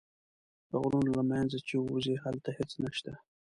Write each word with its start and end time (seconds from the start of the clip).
د 0.69 0.71
غرونو 0.81 1.11
له 1.19 1.23
منځه 1.31 1.57
چې 1.67 1.75
ووځې 1.77 2.15
هلته 2.23 2.49
هېڅ 2.57 2.71
نه 2.83 2.91
شته. 2.97 3.13